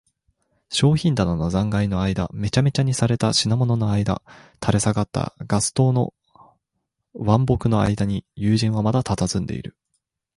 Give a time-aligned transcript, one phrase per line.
[0.71, 4.23] 商品棚の残骸のあいだ、めちゃめちゃにされた品物のあいだ、
[4.59, 6.11] 垂れ下がったガス燈の
[7.13, 9.75] 腕木のあいだに、友人はまだたたずんでいる。